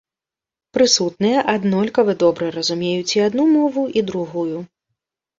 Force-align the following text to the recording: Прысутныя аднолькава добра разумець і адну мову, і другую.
Прысутныя 0.75 1.41
аднолькава 1.53 2.15
добра 2.23 2.47
разумець 2.55 3.11
і 3.17 3.21
адну 3.27 3.45
мову, 3.57 3.83
і 4.01 4.03
другую. 4.09 4.57